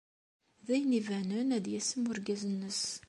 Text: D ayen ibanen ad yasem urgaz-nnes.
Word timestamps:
D 0.65 0.67
ayen 0.73 0.97
ibanen 0.99 1.49
ad 1.57 1.65
yasem 1.73 2.03
urgaz-nnes. 2.11 2.81